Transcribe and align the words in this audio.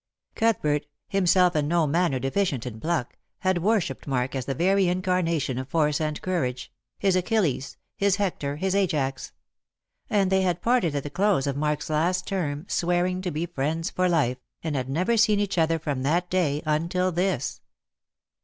Cuthbert— 0.33 0.87
himself 1.09 1.55
in 1.55 1.67
no 1.67 1.85
manner 1.85 2.17
deficient 2.17 2.65
in 2.65 2.79
pluck— 2.79 3.17
had 3.47 3.59
worshipped 3.61 4.07
Mark 4.07 4.35
as 4.35 4.45
the 4.45 4.55
very 4.55 4.87
incarnation 4.87 5.59
of 5.59 5.67
force 5.69 6.01
and 6.01 6.19
courage— 6.23 6.71
his 6.97 7.15
Achilles, 7.15 7.77
his 7.95 8.15
Hector, 8.15 8.55
his 8.55 8.73
Ajax; 8.73 9.31
and 10.09 10.31
they 10.31 10.41
had 10.41 10.59
parted 10.59 10.95
at 10.95 11.03
the 11.03 11.11
close 11.11 11.45
of 11.45 11.55
Mark's 11.55 11.91
last 11.91 12.25
term, 12.25 12.65
swearing 12.67 13.21
to 13.21 13.29
be 13.29 13.45
friends 13.45 13.91
for 13.91 14.09
life, 14.09 14.39
and 14.63 14.75
had 14.75 14.89
never 14.89 15.17
seen 15.17 15.39
each 15.39 15.59
other 15.59 15.77
from 15.77 16.01
that 16.01 16.31
day 16.31 16.63
until 16.65 17.11
this. 17.11 17.61